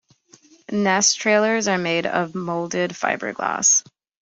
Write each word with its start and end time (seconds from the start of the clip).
Nest 0.71 1.19
trailers 1.19 1.67
are 1.67 1.77
made 1.77 2.07
of 2.07 2.33
molded 2.33 2.89
fiberglass. 2.93 3.83